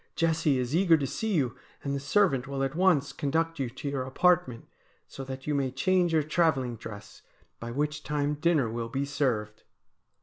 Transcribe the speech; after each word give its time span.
Jessie 0.15 0.57
is 0.57 0.75
eager 0.75 0.97
to 0.97 1.05
see 1.05 1.35
you, 1.35 1.55
and 1.83 1.93
the 1.93 1.99
servant 1.99 2.47
will 2.47 2.63
at 2.63 2.73
once 2.73 3.13
conduct 3.13 3.59
you 3.59 3.69
to 3.69 3.87
your 3.87 4.01
apartment, 4.01 4.67
so 5.07 5.23
that 5.23 5.45
you 5.45 5.53
may 5.53 5.69
change 5.69 6.11
your 6.11 6.23
travelling 6.23 6.75
dress, 6.75 7.21
by 7.59 7.69
which 7.69 8.01
time 8.01 8.33
dinner 8.33 8.67
will 8.67 8.89
be 8.89 9.05
served.' 9.05 9.61